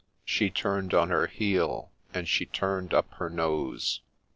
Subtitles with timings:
[0.25, 4.01] She turn'd on her heel and she turn'd up her nose.